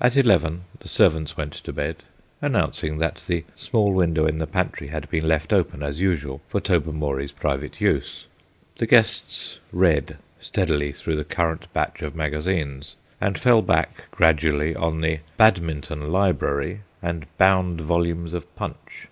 [0.00, 1.96] At eleven the servants went to bed,
[2.40, 6.58] announcing that the small window in the pantry had been left open as usual for
[6.58, 8.24] Tobermory's private use.
[8.78, 15.02] The guests read steadily through the current batch of magazines, and fell back gradually, on
[15.02, 19.08] the "Badminton Library" and bound volumes of PUNCH.